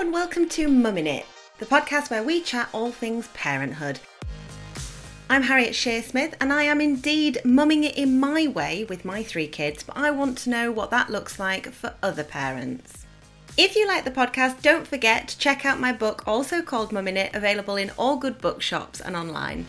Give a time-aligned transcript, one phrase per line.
[0.00, 1.24] and welcome to Mummin It,
[1.58, 4.00] the podcast where we chat all things parenthood.
[5.30, 9.46] I'm Harriet Shearsmith, and I am indeed mumming it in my way with my three
[9.46, 13.06] kids, but I want to know what that looks like for other parents.
[13.56, 17.16] If you like the podcast, don't forget to check out my book, also called Mummin
[17.16, 19.64] It, available in all good bookshops and online.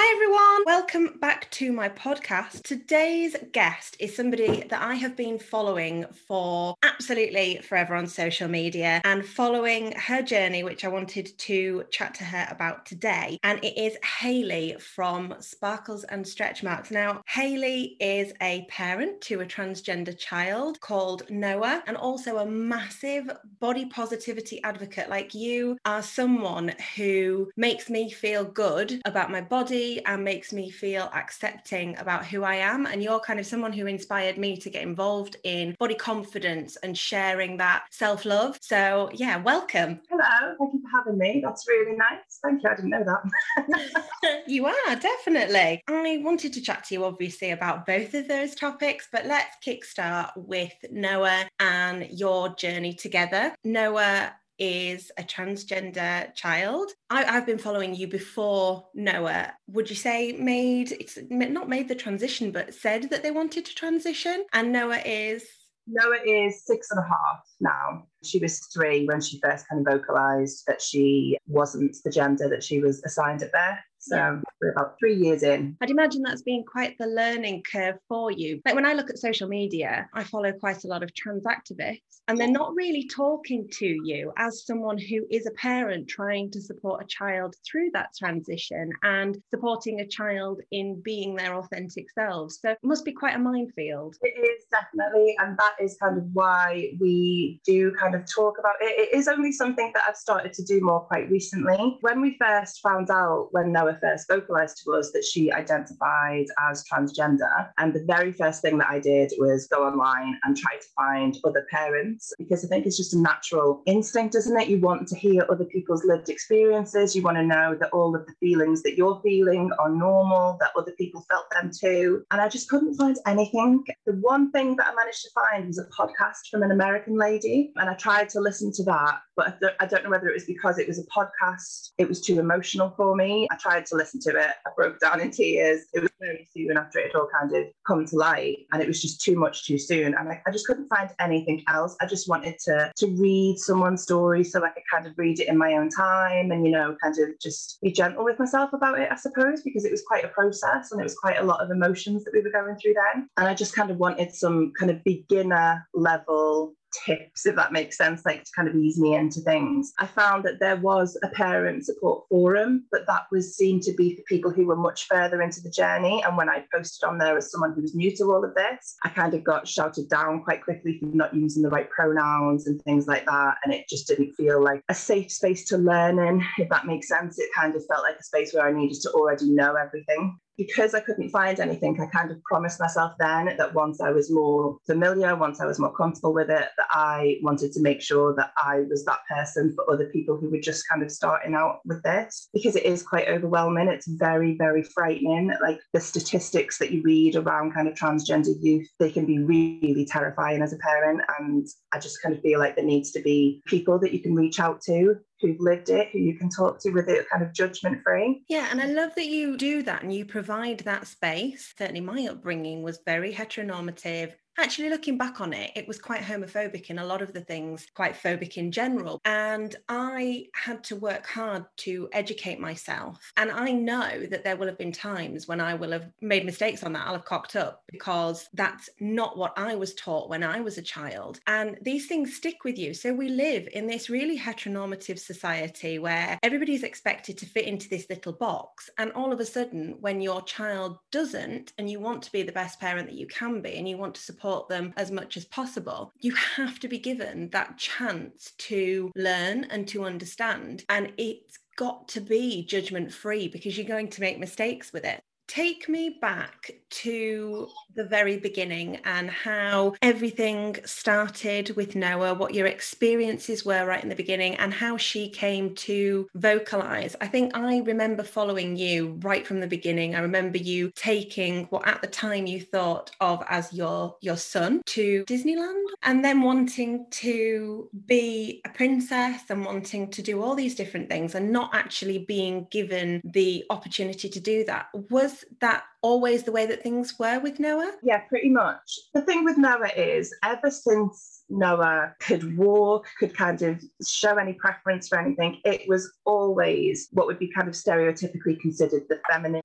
[0.00, 2.62] Hi everyone, welcome back to my podcast.
[2.62, 9.00] Today's guest is somebody that I have been following for absolutely forever on social media
[9.02, 13.40] and following her journey, which I wanted to chat to her about today.
[13.42, 16.92] And it is Hayley from Sparkles and Stretch Marks.
[16.92, 23.28] Now, Hayley is a parent to a transgender child called Noah and also a massive
[23.58, 25.10] body positivity advocate.
[25.10, 30.70] Like you are someone who makes me feel good about my body and makes me
[30.70, 32.86] feel accepting about who I am.
[32.86, 36.96] And you're kind of someone who inspired me to get involved in body confidence and
[36.96, 38.58] sharing that self love.
[38.60, 40.00] So, yeah, welcome.
[40.10, 41.40] Hello, thank you for having me.
[41.44, 42.40] That's really nice.
[42.42, 42.70] Thank you.
[42.70, 44.42] I didn't know that.
[44.46, 45.82] you are, definitely.
[45.88, 50.30] I wanted to chat to you, obviously, about both of those topics, but let's kickstart
[50.36, 53.54] with Noah and your journey together.
[53.64, 56.90] Noah is a transgender child.
[57.10, 59.52] I, have been following you before Noah.
[59.68, 63.74] Would you say made it's not made the transition, but said that they wanted to
[63.74, 64.44] transition?
[64.52, 65.44] And Noah is
[65.90, 68.06] Noah is six and a half now.
[68.22, 72.62] She was three when she first kind of vocalized that she wasn't the gender that
[72.62, 73.78] she was assigned at birth.
[74.08, 75.76] So we're about three years in.
[75.80, 78.60] I'd imagine that's been quite the learning curve for you.
[78.64, 82.20] Like when I look at social media, I follow quite a lot of trans activists,
[82.28, 86.60] and they're not really talking to you as someone who is a parent trying to
[86.60, 92.58] support a child through that transition and supporting a child in being their authentic selves.
[92.60, 94.16] So it must be quite a minefield.
[94.22, 98.74] It is definitely, and that is kind of why we do kind of talk about
[98.80, 98.98] it.
[98.98, 101.98] It is only something that I've started to do more quite recently.
[102.00, 106.84] When we first found out when Noah first vocalized to us that she identified as
[106.90, 107.68] transgender.
[107.78, 111.36] And the very first thing that I did was go online and try to find
[111.44, 114.68] other parents because I think it's just a natural instinct, isn't it?
[114.68, 117.14] You want to hear other people's lived experiences.
[117.14, 120.70] You want to know that all of the feelings that you're feeling are normal, that
[120.76, 122.24] other people felt them too.
[122.30, 123.84] And I just couldn't find anything.
[124.06, 127.72] The one thing that I managed to find was a podcast from an American lady.
[127.76, 130.78] And I tried to listen to that, but I don't know whether it was because
[130.78, 133.46] it was a podcast, it was too emotional for me.
[133.52, 134.50] I tried to listen to it.
[134.66, 135.82] I broke down in tears.
[135.94, 138.88] It was very soon after it had all kind of come to light, and it
[138.88, 140.14] was just too much too soon.
[140.14, 141.96] And I, I just couldn't find anything else.
[142.00, 145.46] I just wanted to to read someone's story so I could kind of read it
[145.46, 148.98] in my own time, and you know, kind of just be gentle with myself about
[148.98, 151.60] it, I suppose, because it was quite a process and it was quite a lot
[151.60, 153.28] of emotions that we were going through then.
[153.36, 157.96] And I just kind of wanted some kind of beginner level tips, if that makes
[157.96, 159.92] sense, like to kind of ease me into things.
[159.98, 164.16] I found that there was a parent support forum, but that was seen to be
[164.16, 166.22] for people who were much further into the journey.
[166.24, 168.96] And when I posted on there as someone who was new to all of this,
[169.04, 172.80] I kind of got shouted down quite quickly for not using the right pronouns and
[172.82, 173.56] things like that.
[173.64, 177.08] And it just didn't feel like a safe space to learn in, if that makes
[177.08, 177.38] sense.
[177.38, 180.92] It kind of felt like a space where I needed to already know everything because
[180.92, 184.76] I couldn't find anything, I kind of promised myself then that once I was more
[184.86, 188.50] familiar, once I was more comfortable with it, that I wanted to make sure that
[188.56, 192.02] I was that person for other people who were just kind of starting out with
[192.02, 193.86] this because it is quite overwhelming.
[193.86, 195.52] It's very, very frightening.
[195.62, 200.06] Like the statistics that you read around kind of transgender youth, they can be really
[200.10, 201.20] terrifying as a parent.
[201.38, 204.34] And I just kind of feel like there needs to be people that you can
[204.34, 207.52] reach out to who've lived it, who you can talk to with it kind of
[207.52, 208.42] judgment free.
[208.48, 211.74] Yeah, and I love that you do that and you provide that space.
[211.76, 216.90] Certainly, my upbringing was very heteronormative actually looking back on it, it was quite homophobic
[216.90, 219.20] in a lot of the things, quite phobic in general.
[219.24, 223.32] And I had to work hard to educate myself.
[223.36, 226.82] And I know that there will have been times when I will have made mistakes
[226.82, 227.06] on that.
[227.06, 230.82] I'll have cocked up because that's not what I was taught when I was a
[230.82, 231.38] child.
[231.46, 232.94] And these things stick with you.
[232.94, 238.06] So we live in this really heteronormative society where everybody's expected to fit into this
[238.10, 238.90] little box.
[238.98, 242.52] And all of a sudden, when your child doesn't, and you want to be the
[242.52, 245.36] best parent that you can be, and you want to support support them as much
[245.36, 250.84] as possible, you have to be given that chance to learn and to understand.
[250.88, 255.20] And it's got to be judgment free because you're going to make mistakes with it.
[255.48, 257.72] Take me back to oh.
[257.94, 264.08] the very beginning and how everything started with Noah, what your experiences were right in
[264.08, 267.16] the beginning, and how she came to vocalize.
[267.20, 270.14] I think I remember following you right from the beginning.
[270.14, 274.82] I remember you taking what at the time you thought of as your your son
[274.86, 280.74] to Disneyland and then wanting to be a princess and wanting to do all these
[280.74, 284.88] different things and not actually being given the opportunity to do that.
[285.10, 287.92] Was that always the way that things were with Noah?
[288.02, 288.98] Yeah, pretty much.
[289.14, 294.52] The thing with Noah is ever since Noah could walk, could kind of show any
[294.52, 299.62] preference for anything, it was always what would be kind of stereotypically considered the feminine.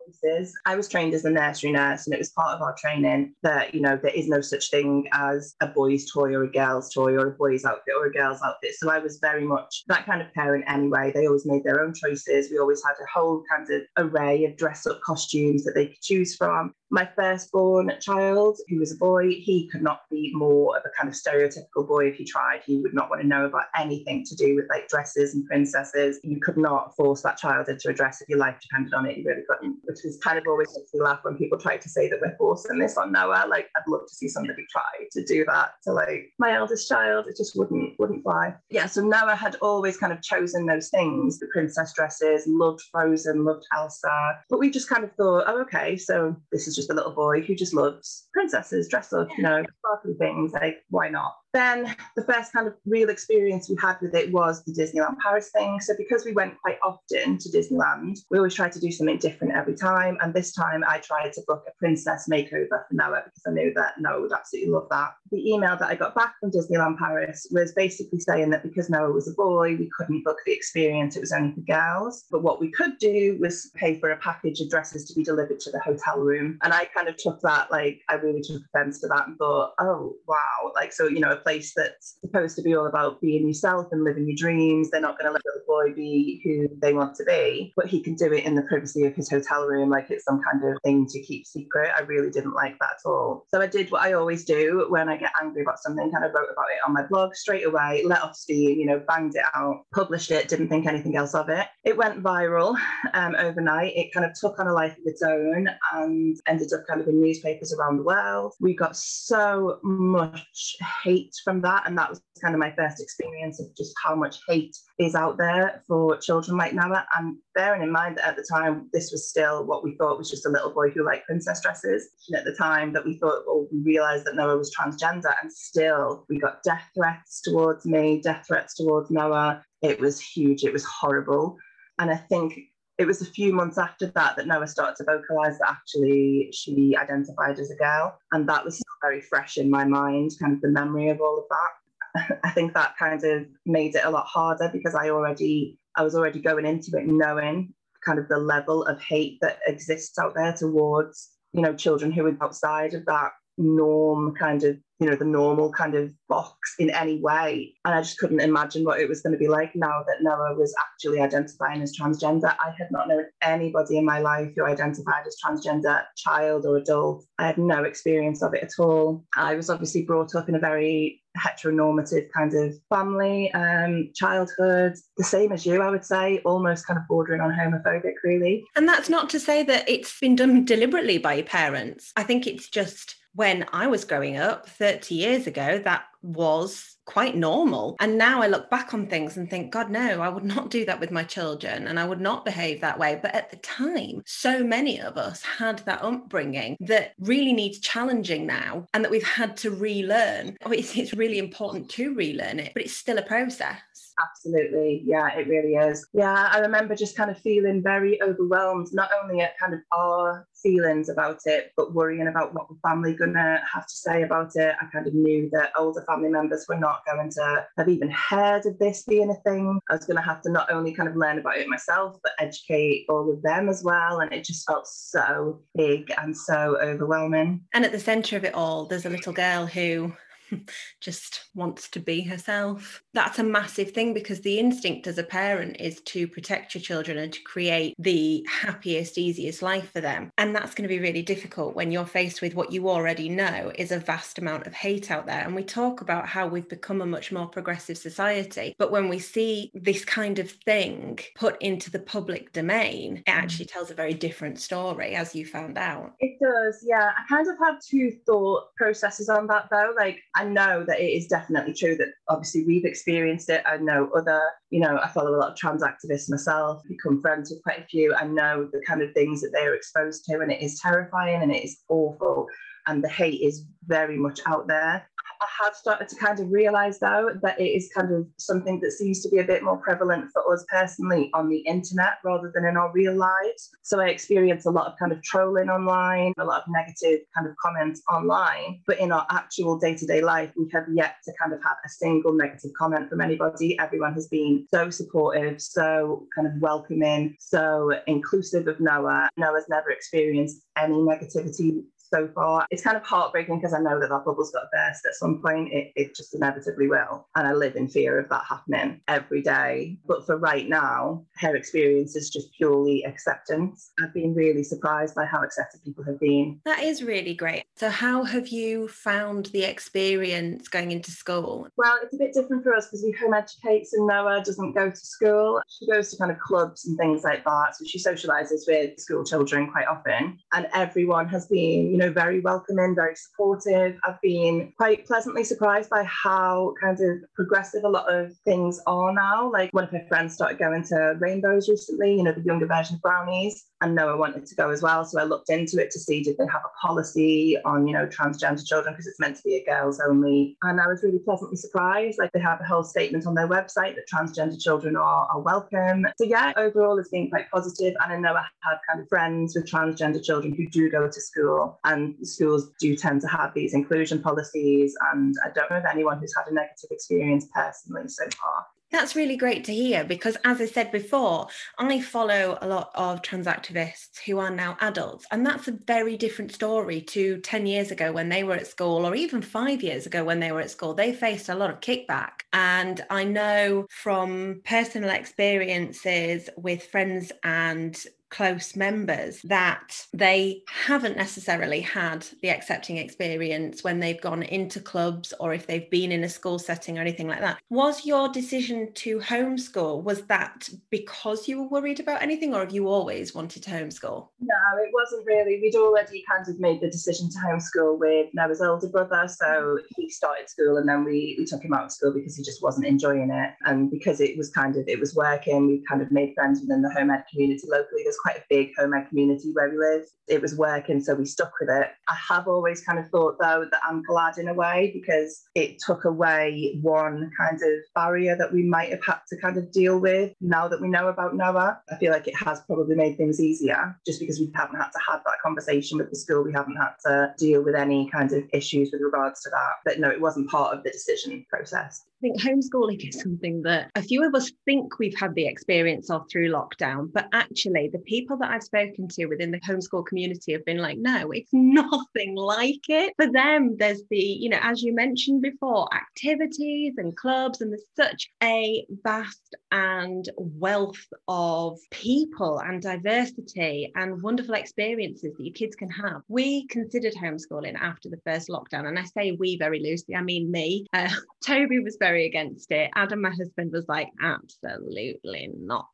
[0.65, 3.75] I was trained as a nursery nurse, and it was part of our training that,
[3.75, 7.13] you know, there is no such thing as a boy's toy or a girl's toy
[7.13, 8.74] or a boy's outfit or a girl's outfit.
[8.75, 11.12] So I was very much that kind of parent anyway.
[11.13, 12.50] They always made their own choices.
[12.50, 16.01] We always had a whole kind of array of dress up costumes that they could
[16.01, 20.84] choose from my firstborn child, who was a boy, he could not be more of
[20.86, 22.62] a kind of stereotypical boy if he tried.
[22.64, 26.20] He would not want to know about anything to do with like dresses and princesses.
[26.24, 29.18] You could not force that child into a dress if your life depended on it.
[29.18, 31.90] You really couldn't, which is kind of always makes me laugh when people try to
[31.90, 33.46] say that we're forcing this on Noah.
[33.50, 37.25] Like I'd love to see somebody try to do that to like my eldest child.
[37.28, 38.54] It just wouldn't wouldn't fly.
[38.70, 43.46] Yeah, so Noah had always kind of chosen those things, the princess dresses, loved Frozen,
[43.46, 44.38] loved Elsa.
[44.48, 46.12] But we just kind of thought, oh, okay, so
[46.51, 49.63] this is just just a little boy who just loves princesses, dress up, you know,
[49.80, 50.54] sparkly things.
[50.54, 51.33] Like, why not?
[51.53, 55.50] Then the first kind of real experience we had with it was the Disneyland Paris
[55.51, 55.79] thing.
[55.79, 59.53] So because we went quite often to Disneyland, we always tried to do something different
[59.53, 60.17] every time.
[60.21, 63.71] And this time I tried to book a princess makeover for Noah because I knew
[63.75, 65.13] that Noah would absolutely love that.
[65.31, 69.11] The email that I got back from Disneyland Paris was basically saying that because Noah
[69.11, 71.15] was a boy, we couldn't book the experience.
[71.15, 72.25] It was only for girls.
[72.31, 75.59] But what we could do was pay for a package of dresses to be delivered
[75.61, 76.57] to the hotel room.
[76.63, 79.73] And I kind of took that, like, I really took offense to that and thought,
[79.79, 80.71] oh, wow.
[80.75, 84.28] Like, so, you know, place that's supposed to be all about being yourself and living
[84.28, 84.90] your dreams.
[84.90, 88.01] They're not going to let the boy be who they want to be, but he
[88.01, 90.81] can do it in the privacy of his hotel room, like it's some kind of
[90.84, 91.92] thing to keep secret.
[91.95, 93.45] I really didn't like that at all.
[93.50, 96.34] So I did what I always do when I get angry about something, kind of
[96.34, 99.46] wrote about it on my blog straight away, let off steam, you know, banged it
[99.54, 101.68] out, published it, didn't think anything else of it.
[101.84, 102.75] It went viral
[103.13, 103.94] um, overnight.
[103.96, 107.07] It kind of took on a life of its own and ended up kind of
[107.07, 108.54] in newspapers around the world.
[108.60, 111.83] We got so much hate from that.
[111.85, 115.38] And that was kind of my first experience of just how much hate is out
[115.38, 117.06] there for children like Noah.
[117.18, 120.30] And bearing in mind that at the time, this was still what we thought was
[120.30, 122.09] just a little boy who liked princess dresses.
[122.30, 125.51] And at the time that we thought, well, we realized that Noah was transgender, and
[125.51, 129.63] still we got death threats towards me, death threats towards Noah.
[129.81, 131.57] It was huge, it was horrible.
[132.00, 132.59] And I think
[133.03, 136.95] it was a few months after that that Noah started to vocalize that actually she
[136.97, 138.17] identified as a girl.
[138.31, 141.44] And that was very fresh in my mind, kind of the memory of all of
[141.50, 142.39] that.
[142.45, 146.15] I think that kind of made it a lot harder because I already I was
[146.15, 147.73] already going into it knowing
[148.05, 152.25] kind of the level of hate that exists out there towards you know children who
[152.25, 156.89] are outside of that norm kind of you know the normal kind of box in
[156.91, 157.73] any way.
[157.85, 160.55] And i just couldn't imagine what it was going to be like now that noah
[160.55, 162.55] was actually identifying as transgender.
[162.59, 167.25] I had not known anybody in my life who identified as transgender child or adult.
[167.39, 169.25] I had no experience of it at all.
[169.35, 175.24] I was obviously brought up in a very heteronormative kind of family um, childhood the
[175.24, 178.65] same as you i would say almost kind of bordering on homophobic really.
[178.75, 182.12] And that's not to say that it's been done deliberately by your parents.
[182.15, 187.36] I think it's just when I was growing up 30 years ago, that was quite
[187.36, 187.95] normal.
[188.00, 190.86] And now I look back on things and think, God, no, I would not do
[190.86, 193.19] that with my children and I would not behave that way.
[193.22, 198.45] But at the time, so many of us had that upbringing that really needs challenging
[198.45, 200.57] now and that we've had to relearn.
[200.65, 203.79] Oh, it's really important to relearn it, but it's still a process.
[204.22, 205.01] Absolutely.
[205.05, 206.08] Yeah, it really is.
[206.13, 210.48] Yeah, I remember just kind of feeling very overwhelmed, not only at kind of our
[210.62, 214.75] feelings about it, but worrying about what the family gonna have to say about it.
[214.79, 218.65] I kind of knew that older family members were not going to have even heard
[218.65, 219.79] of this being a thing.
[219.89, 223.05] I was gonna have to not only kind of learn about it myself, but educate
[223.10, 224.20] all of them as well.
[224.20, 227.62] And it just felt so big and so overwhelming.
[227.74, 230.13] And at the centre of it all, there's a little girl who
[231.01, 233.01] just wants to be herself.
[233.13, 237.17] That's a massive thing because the instinct as a parent is to protect your children
[237.17, 240.31] and to create the happiest, easiest life for them.
[240.38, 243.72] And that's going to be really difficult when you're faced with what you already know
[243.75, 245.43] is a vast amount of hate out there.
[245.43, 248.75] And we talk about how we've become a much more progressive society.
[248.77, 253.33] But when we see this kind of thing put into the public domain, it mm.
[253.33, 256.13] actually tells a very different story, as you found out.
[256.19, 257.12] It does, yeah.
[257.17, 259.93] I kind of have two thought processes on that though.
[259.98, 263.63] Like, I know that it is definitely true that obviously we've experienced it.
[263.65, 267.50] I know other, you know, I follow a lot of trans activists myself, become friends
[267.50, 268.13] with quite a few.
[268.15, 271.41] I know the kind of things that they are exposed to, and it is terrifying
[271.41, 272.47] and it is awful.
[272.88, 275.09] And the hate is very much out there.
[275.42, 278.92] I have started to kind of realize though that it is kind of something that
[278.92, 282.66] seems to be a bit more prevalent for us personally on the internet rather than
[282.66, 283.70] in our real lives.
[283.82, 287.48] So I experience a lot of kind of trolling online, a lot of negative kind
[287.48, 288.82] of comments online.
[288.88, 291.78] But in our actual day to day life, we have yet to kind of have
[291.86, 293.78] a single negative comment from anybody.
[293.80, 299.30] Everyone has been so supportive, so kind of welcoming, so inclusive of Noah.
[299.38, 302.67] Noah's never experienced any negativity so far.
[302.70, 305.41] It's kind of heartbreaking because I know that that bubble's got to burst at some
[305.41, 305.74] point.
[305.74, 307.27] It, it just inevitably will.
[307.36, 309.98] And I live in fear of that happening every day.
[310.05, 313.91] But for right now, her experience is just purely acceptance.
[314.01, 316.60] I've been really surprised by how accepted people have been.
[316.65, 317.63] That is really great.
[317.75, 321.67] So, how have you found the experience going into school?
[321.77, 324.89] Well, it's a bit different for us because we home educate, and Noah doesn't go
[324.91, 325.62] to school.
[325.67, 327.75] She goes to kind of clubs and things like that.
[327.75, 330.38] So, she socializes with school children quite often.
[330.53, 333.98] And everyone has been, you know, know, very welcoming, very supportive.
[334.03, 339.13] I've been quite pleasantly surprised by how kind of progressive a lot of things are
[339.13, 339.51] now.
[339.51, 342.95] Like one of my friends started going to rainbows recently, you know, the younger version
[342.95, 345.03] of brownies and Noah wanted to go as well.
[345.05, 348.07] So I looked into it to see did they have a policy on, you know,
[348.07, 350.57] transgender children because it's meant to be a girls only.
[350.63, 352.17] And I was really pleasantly surprised.
[352.17, 356.07] Like they have a whole statement on their website that transgender children are, are welcome.
[356.17, 357.93] So yeah, overall it's been quite positive.
[358.03, 361.22] And I know I have kind of friends with transgender children who do go to
[361.22, 364.95] school and schools do tend to have these inclusion policies.
[365.12, 368.65] And I don't know of anyone who's had a negative experience personally so far.
[368.93, 371.47] That's really great to hear because, as I said before,
[371.79, 375.25] I follow a lot of trans activists who are now adults.
[375.31, 379.07] And that's a very different story to 10 years ago when they were at school,
[379.07, 380.93] or even five years ago when they were at school.
[380.93, 382.43] They faced a lot of kickback.
[382.53, 388.00] And I know from personal experiences with friends and
[388.34, 395.34] close members that they haven't necessarily had the accepting experience when they've gone into clubs
[395.40, 397.60] or if they've been in a school setting or anything like that.
[397.70, 402.74] Was your decision to homeschool, was that because you were worried about anything or have
[402.74, 404.28] you always wanted to homeschool?
[404.40, 405.60] No, it wasn't really.
[405.62, 409.28] We'd already kind of made the decision to homeschool with Noah's older brother.
[409.28, 412.44] So he started school and then we, we took him out of school because he
[412.44, 413.52] just wasn't enjoying it.
[413.66, 416.82] And because it was kind of, it was working, we kind of made friends within
[416.82, 418.02] the home ed community locally.
[418.04, 420.06] There's quite a big home ed community where we live.
[420.27, 421.89] It was working, so we stuck with it.
[422.08, 425.77] I have always kind of thought, though, that I'm glad in a way because it
[425.86, 430.00] took away one kind of barrier that we might have had to kind of deal
[430.00, 431.82] with now that we know about Noah.
[431.92, 435.00] I feel like it has probably made things easier just because we haven't had to
[435.10, 436.44] have that conversation with the school.
[436.44, 439.74] We haven't had to deal with any kind of issues with regards to that.
[439.84, 444.01] But no, it wasn't part of the decision process think homeschooling is something that a
[444.01, 448.38] few of us think we've had the experience of through lockdown, but actually, the people
[448.38, 452.88] that I've spoken to within the homeschool community have been like, no, it's nothing like
[452.88, 453.13] it.
[453.18, 457.84] For them, there's the, you know, as you mentioned before, activities and clubs, and there's
[457.96, 465.75] such a vast and wealth of people and diversity and wonderful experiences that your kids
[465.75, 466.22] can have.
[466.30, 470.50] We considered homeschooling after the first lockdown, and I say we very loosely, I mean
[470.50, 470.86] me.
[470.94, 471.10] Uh,
[471.46, 472.91] Toby was very very against it.
[472.96, 475.88] Adam, my husband, was like, absolutely not.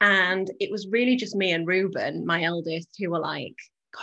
[0.00, 3.54] And it was really just me and Ruben, my eldest, who were like,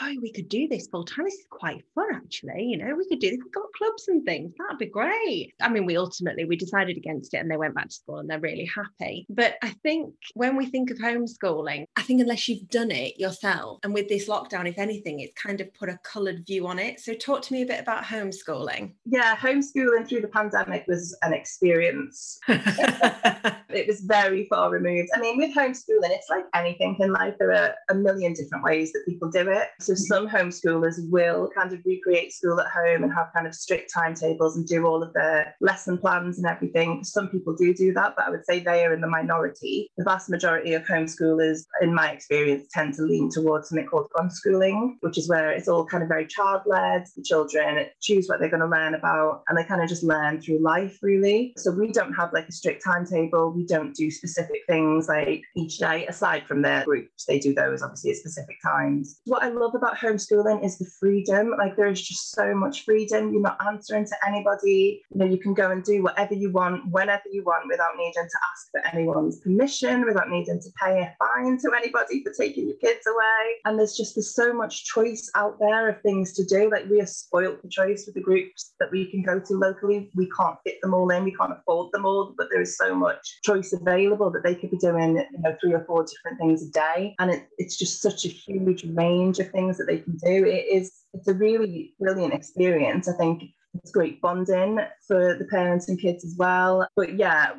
[0.01, 1.25] oh, we could do this full time.
[1.25, 2.63] This is quite fun, actually.
[2.63, 3.39] You know, we could do this.
[3.43, 4.53] We've got clubs and things.
[4.57, 5.53] That'd be great.
[5.61, 8.29] I mean, we ultimately we decided against it and they went back to school and
[8.29, 9.25] they're really happy.
[9.29, 13.79] But I think when we think of homeschooling, I think unless you've done it yourself,
[13.83, 16.99] and with this lockdown, if anything, it's kind of put a coloured view on it.
[16.99, 18.93] So talk to me a bit about homeschooling.
[19.05, 22.39] Yeah, homeschooling through the pandemic was an experience.
[22.47, 25.09] it was very far removed.
[25.15, 27.35] I mean, with homeschooling, it's like anything in life.
[27.39, 31.73] There are a million different ways that people do it So some homeschoolers will kind
[31.73, 35.13] of recreate school at home and have kind of strict timetables and do all of
[35.13, 37.03] their lesson plans and everything.
[37.03, 39.89] Some people do do that, but I would say they are in the minority.
[39.97, 44.95] The vast majority of homeschoolers, in my experience, tend to lean towards something called unschooling,
[45.01, 47.05] which is where it's all kind of very child led.
[47.15, 50.41] The children choose what they're going to learn about and they kind of just learn
[50.41, 51.53] through life, really.
[51.57, 53.51] So we don't have like a strict timetable.
[53.51, 57.25] We don't do specific things like each day, aside from their groups.
[57.25, 59.19] They do those obviously at specific times.
[59.25, 61.53] What I love about homeschooling is the freedom.
[61.57, 63.31] Like there is just so much freedom.
[63.31, 65.01] You're not answering to anybody.
[65.11, 68.13] You know, you can go and do whatever you want, whenever you want, without needing
[68.13, 72.67] to ask for anyone's permission, without needing to pay a fine to anybody for taking
[72.67, 73.55] your kids away.
[73.65, 76.69] And there's just there's so much choice out there of things to do.
[76.69, 80.11] Like we are spoilt for choice with the groups that we can go to locally.
[80.13, 81.23] We can't fit them all in.
[81.23, 84.71] We can't afford them all, but there is so much choice available that they could
[84.71, 87.15] be doing, you know, three or four different things a day.
[87.19, 90.45] And it, it's just such a huge range of things that they can do.
[90.45, 93.07] It is it's a really brilliant experience.
[93.07, 93.43] I think
[93.73, 96.87] it's great bonding for the parents and kids as well.
[96.95, 97.51] But yeah,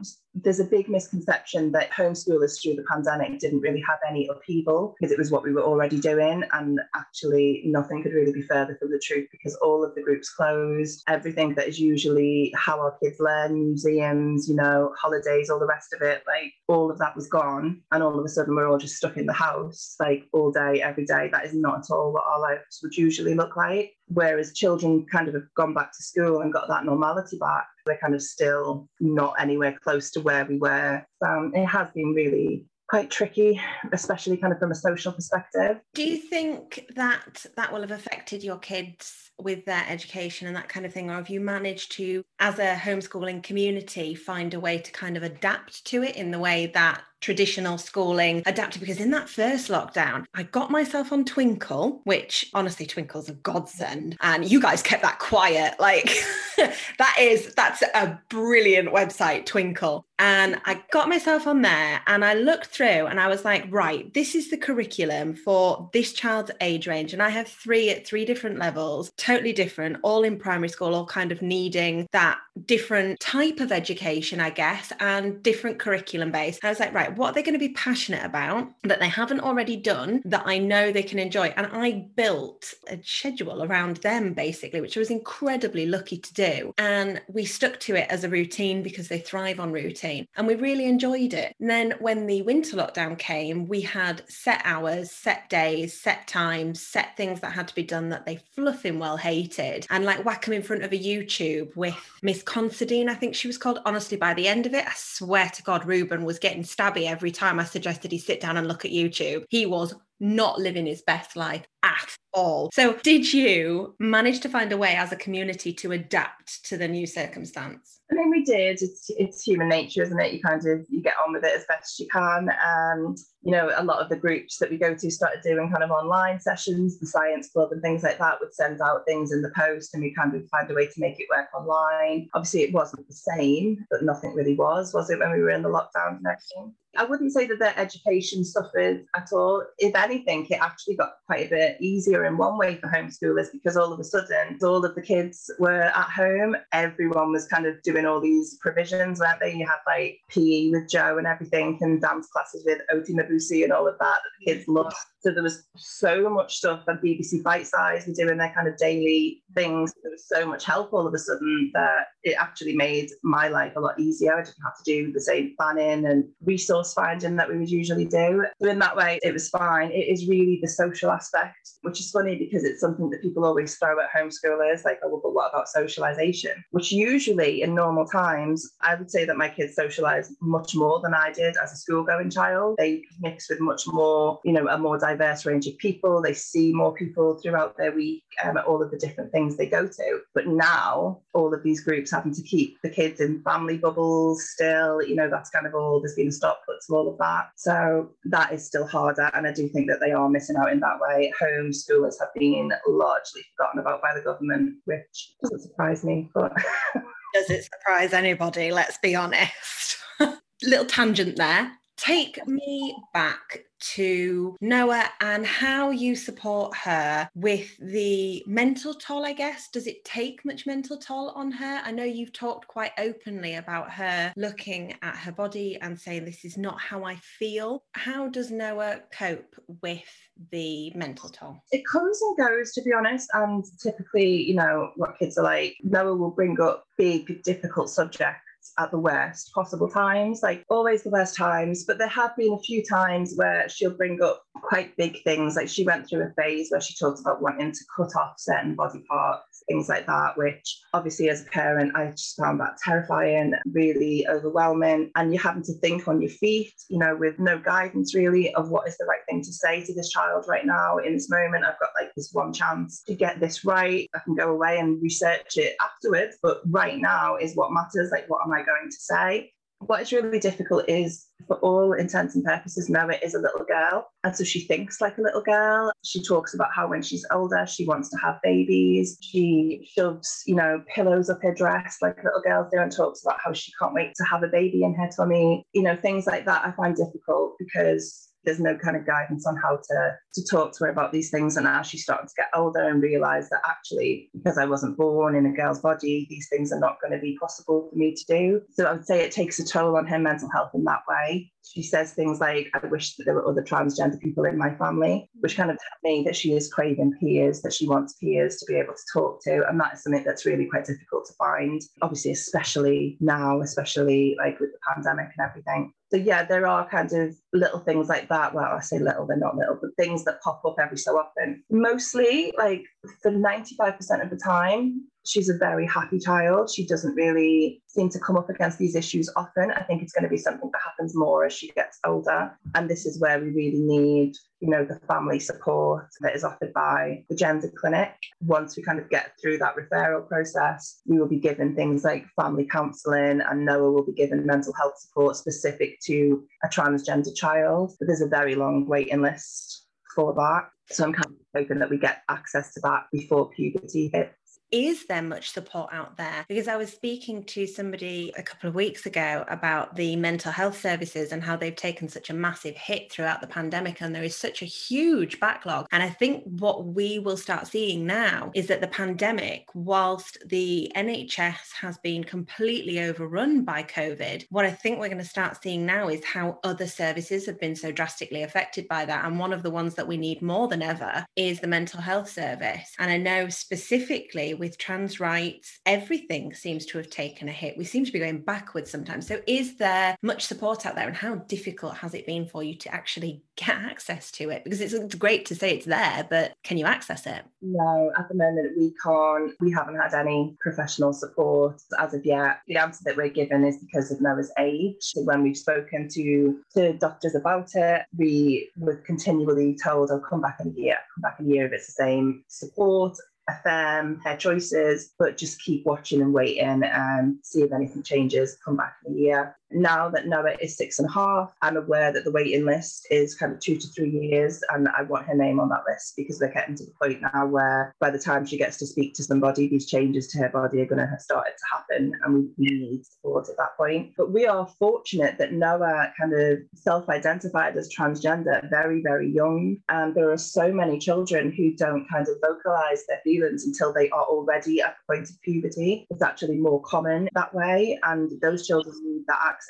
[0.42, 5.10] there's a big misconception that homeschoolers through the pandemic didn't really have any upheaval because
[5.10, 6.44] it was what we were already doing.
[6.52, 10.30] And actually, nothing could really be further from the truth because all of the groups
[10.30, 11.02] closed.
[11.08, 15.94] Everything that is usually how our kids learn, museums, you know, holidays, all the rest
[15.94, 17.80] of it, like all of that was gone.
[17.92, 20.82] And all of a sudden, we're all just stuck in the house, like all day,
[20.82, 21.30] every day.
[21.32, 23.92] That is not at all what our lives would usually look like.
[24.08, 27.98] Whereas children kind of have gone back to school and got that normality back we're
[27.98, 31.04] kind of still not anywhere close to where we were.
[31.26, 33.60] Um, it has been really quite tricky,
[33.92, 35.80] especially kind of from a social perspective.
[35.94, 40.68] Do you think that that will have affected your kids with their education and that
[40.68, 41.10] kind of thing?
[41.10, 45.22] Or have you managed to, as a homeschooling community, find a way to kind of
[45.22, 50.24] adapt to it in the way that traditional schooling adapted because in that first lockdown,
[50.34, 54.16] I got myself on Twinkl, which honestly, Twinkl's a godsend.
[54.20, 55.74] And you guys kept that quiet.
[55.80, 56.16] Like
[56.56, 60.04] that is, that's a brilliant website, Twinkl.
[60.18, 64.12] And I got myself on there and I looked through and I was like, right,
[64.14, 67.12] this is the curriculum for this child's age range.
[67.12, 71.04] And I have three at three different levels, totally different, all in primary school, all
[71.04, 76.60] kind of needing that different type of education, I guess, and different curriculum base.
[76.62, 79.40] I was like, right, what are they going to be passionate about that they haven't
[79.40, 81.52] already done that I know they can enjoy?
[81.56, 86.72] And I built a schedule around them basically, which I was incredibly lucky to do.
[86.78, 90.54] And we stuck to it as a routine because they thrive on routine and we
[90.54, 91.54] really enjoyed it.
[91.58, 96.80] And then when the winter lockdown came, we had set hours, set days, set times,
[96.80, 99.86] set things that had to be done that they fluffing well hated.
[99.90, 103.48] And like whack them in front of a YouTube with Miss Considine, I think she
[103.48, 103.80] was called.
[103.84, 107.30] Honestly, by the end of it, I swear to God, Ruben was getting stabby every
[107.30, 109.44] time I suggested he sit down and look at YouTube.
[109.48, 112.70] He was not living his best life at all.
[112.72, 116.88] So, did you manage to find a way as a community to adapt to the
[116.88, 118.00] new circumstance?
[118.10, 118.80] I mean, we did.
[118.82, 120.32] It's it's human nature, isn't it?
[120.32, 122.50] You kind of you get on with it as best you can.
[122.64, 125.82] Um, you know, a lot of the groups that we go to started doing kind
[125.82, 127.00] of online sessions.
[127.00, 130.02] The science club and things like that would send out things in the post, and
[130.02, 132.28] we kind of find a way to make it work online.
[132.34, 135.18] Obviously, it wasn't the same, but nothing really was, was it?
[135.18, 136.74] When we were in the lockdown and everything.
[136.98, 139.64] I wouldn't say that their education suffered at all.
[139.78, 143.76] If anything, it actually got quite a bit easier in one way for homeschoolers because
[143.76, 146.56] all of a sudden, all of the kids were at home.
[146.72, 149.54] Everyone was kind of doing all these provisions, weren't they?
[149.54, 153.72] You had like PE with Joe and everything, and dance classes with Oti Mabuse and
[153.72, 154.96] all of that that the kids loved.
[155.26, 159.42] So there was so much stuff and BBC Bitesize were doing their kind of daily
[159.56, 159.92] things.
[160.00, 163.72] There was so much help all of a sudden that it actually made my life
[163.74, 164.34] a lot easier.
[164.34, 168.04] I didn't have to do the same planning and resource finding that we would usually
[168.04, 168.46] do.
[168.62, 169.90] So in that way, it was fine.
[169.90, 173.76] It is really the social aspect, which is funny because it's something that people always
[173.78, 176.52] throw at homeschoolers, like, oh, but what about socialization?
[176.70, 181.14] Which usually in normal times, I would say that my kids socialize much more than
[181.14, 182.76] I did as a school going child.
[182.78, 186.20] They mix with much more, you know, a more diverse diverse range of people.
[186.20, 189.66] They see more people throughout their week um, at all of the different things they
[189.66, 190.20] go to.
[190.34, 195.02] But now, all of these groups having to keep the kids in family bubbles still,
[195.02, 197.48] you know, that's kind of all, there's been a stop put to all of that.
[197.56, 199.30] So that is still harder.
[199.34, 201.32] And I do think that they are missing out in that way.
[201.40, 206.30] Home schoolers have been largely forgotten about by the government, which doesn't surprise me.
[206.34, 206.54] But
[207.34, 208.72] does it surprise anybody?
[208.72, 209.98] Let's be honest.
[210.62, 211.72] Little tangent there
[212.06, 219.32] take me back to Noah and how you support her with the mental toll, I
[219.32, 219.68] guess.
[219.72, 221.82] Does it take much mental toll on her?
[221.84, 226.44] I know you've talked quite openly about her looking at her body and saying, This
[226.44, 227.82] is not how I feel.
[227.92, 230.04] How does Noah cope with
[230.52, 231.60] the mental toll?
[231.72, 233.28] It comes and goes, to be honest.
[233.34, 238.45] And typically, you know, what kids are like, Noah will bring up big, difficult subjects
[238.78, 241.84] at the worst possible times, like always the worst times.
[241.84, 245.56] But there have been a few times where she'll bring up quite big things.
[245.56, 248.74] Like she went through a phase where she talked about wanting to cut off certain
[248.74, 253.54] body parts, things like that, which obviously as a parent, I just found that terrifying,
[253.66, 255.10] really overwhelming.
[255.16, 258.70] And you're having to think on your feet, you know, with no guidance really of
[258.70, 261.64] what is the right thing to say to this child right now in this moment.
[261.64, 264.08] I've got like this one chance to get this right.
[264.14, 266.36] I can go away and research it afterwards.
[266.42, 268.10] But right now is what matters.
[268.10, 269.52] Like, what am I going to say?
[269.80, 274.08] What is really difficult is for all intents and purposes Noah is a little girl
[274.24, 275.92] and so she thinks like a little girl.
[276.04, 279.18] She talks about how when she's older she wants to have babies.
[279.20, 283.38] She shoves you know pillows up her dress like little girls do and talks about
[283.44, 285.64] how she can't wait to have a baby in her tummy.
[285.72, 289.56] You know things like that i find difficult because there's no kind of guidance on
[289.56, 291.56] how to to talk to her about these things.
[291.56, 295.34] And now she's starting to get older and realize that actually, because I wasn't born
[295.34, 298.24] in a girl's body, these things are not going to be possible for me to
[298.26, 298.62] do.
[298.70, 301.52] So I would say it takes a toll on her mental health in that way.
[301.72, 305.28] She says things like, I wish that there were other transgender people in my family,
[305.40, 308.66] which kind of tells me that she is craving peers, that she wants peers to
[308.66, 309.68] be able to talk to.
[309.68, 314.60] And that is something that's really quite difficult to find, obviously, especially now, especially like
[314.60, 315.92] with the pandemic and everything.
[316.10, 318.54] So yeah, there are kind of little things like that.
[318.54, 321.64] Well, I say little, they're not little, but things that pop up every so often.
[321.68, 322.84] Mostly, like
[323.22, 326.70] for 95% of the time, she's a very happy child.
[326.70, 329.70] She doesn't really seem to come up against these issues often.
[329.70, 332.56] I think it's going to be something that happens more as she gets older.
[332.74, 336.72] And this is where we really need, you know, the family support that is offered
[336.72, 338.12] by the gender clinic.
[338.40, 342.26] Once we kind of get through that referral process, we will be given things like
[342.40, 347.92] family counselling and Noah will be given mental health support specific to a transgender child.
[347.98, 350.68] But there's a very long waiting list for that.
[350.88, 355.06] So I'm kind of hoping that we get access to that before puberty hits is
[355.06, 356.44] there much support out there?
[356.48, 360.80] Because I was speaking to somebody a couple of weeks ago about the mental health
[360.80, 364.36] services and how they've taken such a massive hit throughout the pandemic, and there is
[364.36, 365.86] such a huge backlog.
[365.92, 370.90] And I think what we will start seeing now is that the pandemic, whilst the
[370.96, 375.86] NHS has been completely overrun by COVID, what I think we're going to start seeing
[375.86, 379.24] now is how other services have been so drastically affected by that.
[379.24, 382.28] And one of the ones that we need more than ever is the mental health
[382.28, 382.94] service.
[382.98, 387.76] And I know specifically with trans rights, everything seems to have taken a hit.
[387.76, 389.26] We seem to be going backwards sometimes.
[389.26, 392.76] So, is there much support out there, and how difficult has it been for you
[392.76, 394.64] to actually get access to it?
[394.64, 397.42] Because it's, great to say it's there, but can you access it?
[397.62, 399.52] No, at the moment we can't.
[399.60, 402.58] We haven't had any professional support as of yet.
[402.66, 404.96] The answer that we're given is because of Noah's age.
[405.00, 410.28] So when we've spoken to, to doctors about it, we were continually told, "I'll oh,
[410.28, 413.16] come back in a year, come back in a year if it's the same support."
[413.48, 418.58] Affirm her choices, but just keep watching and waiting um, and see if anything changes,
[418.64, 422.12] come back in a year now that Noah is six and a half, I'm aware
[422.12, 425.34] that the waiting list is kind of two to three years, and I want her
[425.34, 428.46] name on that list because we're getting to the point now where by the time
[428.46, 431.20] she gets to speak to somebody, these changes to her body are going to have
[431.20, 434.12] started to happen, and we need support at that point.
[434.16, 439.76] But we are fortunate that Noah kind of self identified as transgender very, very young.
[439.88, 444.08] And there are so many children who don't kind of vocalize their feelings until they
[444.10, 446.06] are already at the point of puberty.
[446.10, 449.65] It's actually more common that way, and those children need that access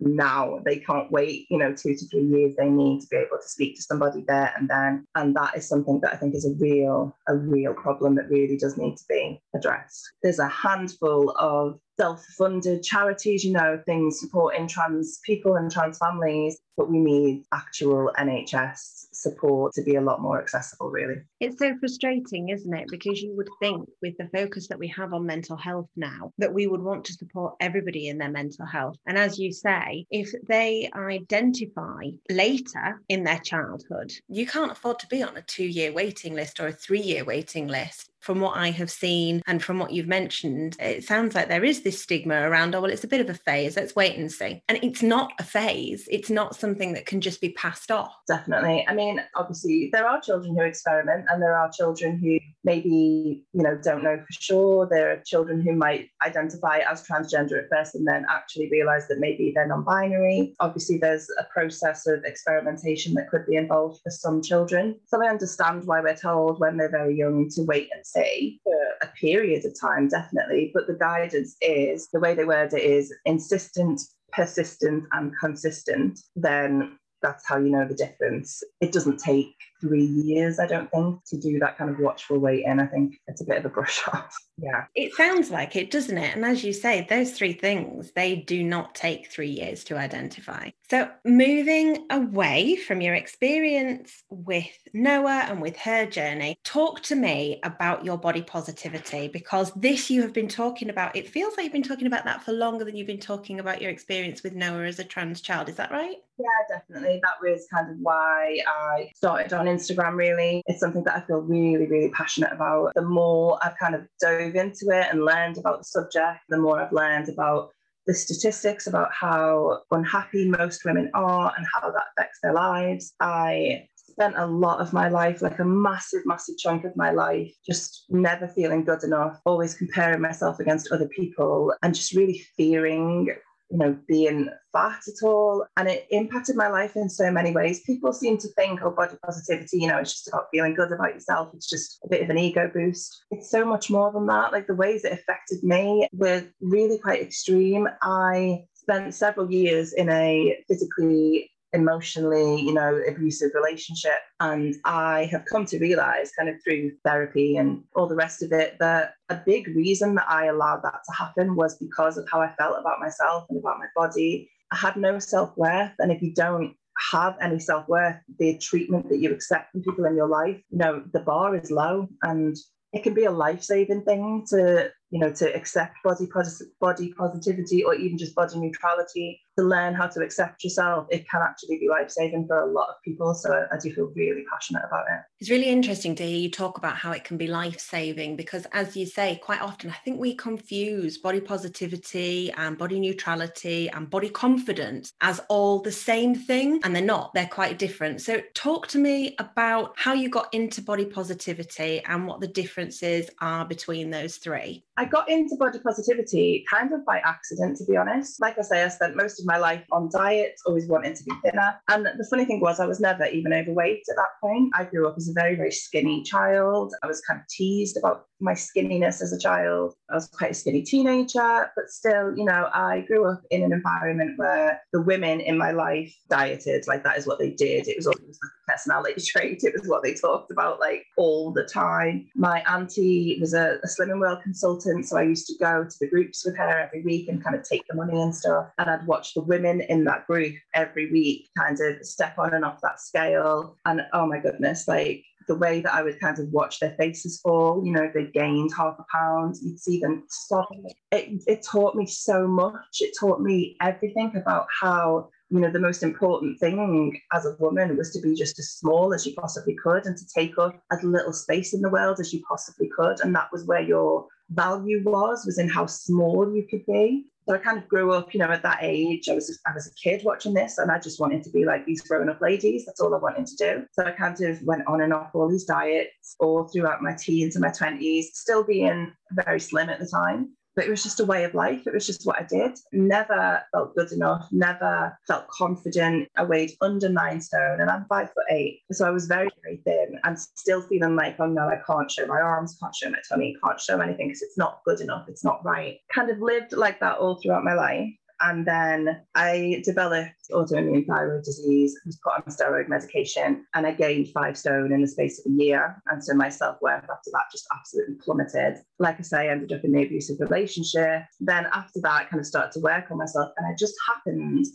[0.00, 0.60] now.
[0.64, 2.54] They can't wait, you know, two to three years.
[2.56, 5.06] They need to be able to speak to somebody there and then.
[5.14, 8.56] And that is something that I think is a real, a real problem that really
[8.56, 10.02] does need to be addressed.
[10.22, 16.58] There's a handful of self-funded charities, you know, things supporting trans people and trans families,
[16.76, 21.16] but we need actual NHS support to be a lot more accessible, really.
[21.40, 22.86] It's so frustrating, isn't it?
[22.90, 26.52] Because you would think with the focus that we have on mental health now, that
[26.52, 28.96] we would want to support everybody in their mental health.
[29.06, 35.06] And as you say, if they identify later in their childhood, you can't afford to
[35.08, 38.58] be on a two year waiting list or a three year waiting list from what
[38.58, 42.42] I have seen and from what you've mentioned, it sounds like there is this stigma
[42.42, 43.74] around, oh, well, it's a bit of a phase.
[43.74, 44.62] Let's wait and see.
[44.68, 48.14] And it's not a phase, it's not something that can just be passed off.
[48.26, 48.84] Definitely.
[48.86, 53.62] I mean, obviously, there are children who experiment and there are children who maybe, you
[53.62, 54.86] know, don't know for sure.
[54.86, 59.20] There are children who might identify as transgender at first and then actually realize that
[59.20, 60.54] maybe they're non binary.
[60.60, 65.00] Obviously, there's a process of experimentation that could be involved for some children.
[65.06, 68.17] So I understand why we're told when they're very young to wait and see
[68.64, 70.70] for a period of time, definitely.
[70.74, 74.00] But the guidance is the way they word it is insistent,
[74.32, 76.20] persistent, and consistent.
[76.36, 78.62] Then that's how you know the difference.
[78.80, 82.80] It doesn't take three years, I don't think, to do that kind of watchful waiting.
[82.80, 84.34] I think it's a bit of a brush off.
[84.56, 84.84] Yeah.
[84.94, 86.34] It sounds like it, doesn't it?
[86.34, 90.70] And as you say, those three things, they do not take three years to identify.
[90.90, 97.60] So, moving away from your experience with Noah and with her journey, talk to me
[97.62, 101.14] about your body positivity because this you have been talking about.
[101.14, 103.80] It feels like you've been talking about that for longer than you've been talking about
[103.80, 105.68] your experience with Noah as a trans child.
[105.68, 106.16] Is that right?
[106.38, 107.20] Yeah, definitely.
[107.22, 110.62] That was kind of why I started on Instagram, really.
[110.66, 112.92] It's something that I feel really, really passionate about.
[112.94, 116.80] The more I've kind of dove into it and learned about the subject, the more
[116.80, 117.70] I've learned about
[118.06, 123.12] the statistics about how unhappy most women are and how that affects their lives.
[123.20, 123.86] I
[124.18, 128.06] spent a lot of my life, like a massive, massive chunk of my life, just
[128.08, 133.28] never feeling good enough, always comparing myself against other people and just really fearing
[133.70, 135.66] you know, being fat at all.
[135.76, 137.80] And it impacted my life in so many ways.
[137.80, 141.14] People seem to think, oh, body positivity, you know, it's just about feeling good about
[141.14, 141.50] yourself.
[141.54, 143.24] It's just a bit of an ego boost.
[143.30, 144.52] It's so much more than that.
[144.52, 147.88] Like the ways it affected me were really quite extreme.
[148.02, 154.18] I spent several years in a physically emotionally, you know, abusive relationship.
[154.40, 158.52] And I have come to realize, kind of through therapy and all the rest of
[158.52, 162.40] it, that a big reason that I allowed that to happen was because of how
[162.40, 164.50] I felt about myself and about my body.
[164.70, 165.92] I had no self worth.
[165.98, 166.74] And if you don't
[167.12, 170.78] have any self worth, the treatment that you accept from people in your life, you
[170.78, 172.08] know, the bar is low.
[172.22, 172.56] And
[172.92, 177.12] it can be a life saving thing to you know to accept body pos- body
[177.18, 181.78] positivity or even just body neutrality to learn how to accept yourself it can actually
[181.78, 183.34] be life saving for a lot of people.
[183.34, 185.20] So I do feel really passionate about it.
[185.40, 188.66] It's really interesting to hear you talk about how it can be life saving because
[188.72, 194.08] as you say quite often I think we confuse body positivity and body neutrality and
[194.08, 198.20] body confidence as all the same thing and they're not they're quite different.
[198.20, 203.28] So talk to me about how you got into body positivity and what the differences
[203.40, 204.84] are between those three.
[204.96, 208.40] I got into body positivity kind of by accident, to be honest.
[208.40, 211.32] Like I say, I spent most of my life on diets, always wanting to be
[211.42, 211.74] thinner.
[211.88, 214.70] And the funny thing was, I was never even overweight at that point.
[214.74, 216.92] I grew up as a very, very skinny child.
[217.02, 219.94] I was kind of teased about my skinniness as a child.
[220.10, 223.72] I was quite a skinny teenager, but still, you know, I grew up in an
[223.72, 226.86] environment where the women in my life dieted.
[226.86, 227.88] Like that is what they did.
[227.88, 229.64] It was always like a personality trait.
[229.64, 232.28] It was what they talked about like all the time.
[232.36, 236.08] My auntie was a, a slimming world consultant, so I used to go to the
[236.08, 238.68] groups with her every week and kind of take the money and stuff.
[238.78, 242.64] And I'd watch the women in that group every week kind of step on and
[242.64, 243.76] off that scale.
[243.86, 247.40] And oh my goodness, like the way that I would kind of watch their faces
[247.40, 250.68] fall, you know, if they gained half a pound, you'd see them stop.
[251.12, 252.98] It, it taught me so much.
[253.00, 257.96] It taught me everything about how, you know, the most important thing as a woman
[257.96, 261.02] was to be just as small as you possibly could and to take up as
[261.04, 263.20] little space in the world as you possibly could.
[263.22, 267.26] And that was where your value was, was in how small you could be.
[267.48, 269.28] So I kind of grew up, you know, at that age.
[269.30, 271.86] I was I was a kid watching this, and I just wanted to be like
[271.86, 272.84] these grown up ladies.
[272.84, 273.86] That's all I wanted to do.
[273.92, 277.56] So I kind of went on and off all these diets all throughout my teens
[277.56, 281.24] and my twenties, still being very slim at the time but it was just a
[281.24, 281.86] way of life.
[281.86, 282.78] It was just what I did.
[282.92, 286.28] Never felt good enough, never felt confident.
[286.36, 288.82] I weighed under nine stone and I'm five foot eight.
[288.92, 292.26] So I was very, very thin and still feeling like, oh no, I can't show
[292.26, 295.44] my arms, can't show my tummy, can't show anything because it's not good enough, it's
[295.44, 295.98] not right.
[296.14, 298.08] Kind of lived like that all throughout my life.
[298.40, 304.28] And then I developed autoimmune thyroid disease, was put on steroid medication, and I gained
[304.28, 306.00] five stone in the space of a year.
[306.06, 308.78] And so my self worth after that just absolutely plummeted.
[308.98, 311.22] Like I say, I ended up in the abusive relationship.
[311.40, 313.50] Then after that, I kind of started to work on myself.
[313.56, 314.66] And I just happened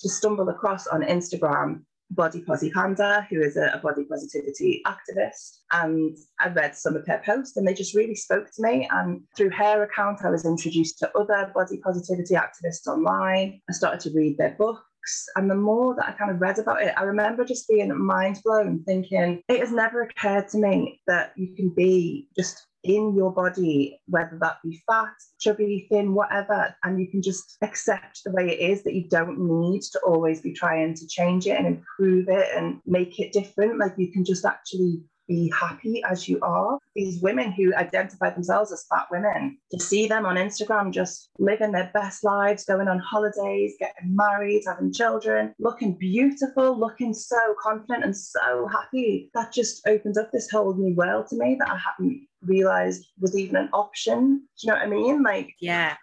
[0.00, 1.82] to stumble across on Instagram
[2.14, 5.58] Body Posi Panda, who is a, a, body positivity activist.
[5.72, 8.88] And I read some of her posts and they just really spoke to me.
[8.90, 13.60] And through her account, I was introduced to other body positivity activists online.
[13.68, 15.26] I started to read their books.
[15.36, 18.40] And the more that I kind of read about it, I remember just being mind
[18.44, 23.32] blown, thinking it has never occurred to me that you can be just in your
[23.32, 28.48] body, whether that be fat, chubby, thin, whatever, and you can just accept the way
[28.48, 32.28] it is that you don't need to always be trying to change it and improve
[32.28, 33.78] it and make it different.
[33.78, 36.78] Like you can just actually be happy as you are.
[36.94, 41.72] These women who identify themselves as fat women, to see them on Instagram just living
[41.72, 48.04] their best lives, going on holidays, getting married, having children, looking beautiful, looking so confident
[48.04, 51.78] and so happy, that just opens up this whole new world to me that I
[51.78, 54.38] hadn't realized was even an option.
[54.38, 55.22] Do you know what I mean?
[55.22, 55.96] Like, yeah.